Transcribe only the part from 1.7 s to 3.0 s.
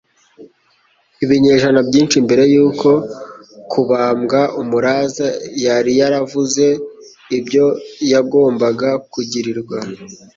byinshi mbere y'uko